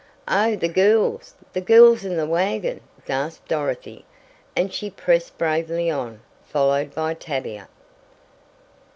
[0.27, 1.35] "Oh, the girls!
[1.53, 4.03] The girls in the wagon!" gasped Dorothy,
[4.55, 7.67] and she pressed bravely on, followed by Tavia.